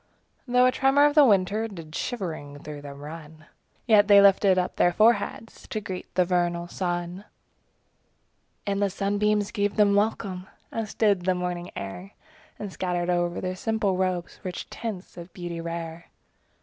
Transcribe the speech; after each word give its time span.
5 0.47 0.53
Though 0.53 0.65
a 0.65 0.71
tremor 0.71 1.05
of 1.05 1.13
the 1.13 1.23
winter 1.23 1.67
Did 1.67 1.93
shivering 1.93 2.63
through 2.63 2.81
them 2.81 3.01
run; 3.03 3.45
Yet 3.85 4.07
they 4.07 4.19
lifted 4.19 4.57
up 4.57 4.77
their 4.77 4.91
foreheads 4.91 5.67
To 5.67 5.79
greet 5.79 6.11
the 6.15 6.25
vernal 6.25 6.67
sun. 6.67 7.23
And 8.65 8.81
the 8.81 8.89
sunbeams 8.89 9.51
gave 9.51 9.75
them 9.75 9.93
welcome. 9.93 10.47
As 10.71 10.95
did 10.95 11.25
the 11.25 11.35
morning 11.35 11.69
air 11.75 12.13
And 12.57 12.73
scattered 12.73 13.11
o'er 13.11 13.39
their 13.41 13.55
simple 13.55 13.95
robes 13.95 14.39
Rich 14.41 14.71
tints 14.71 15.17
of 15.17 15.31
beauty 15.33 15.61
rare. 15.61 16.07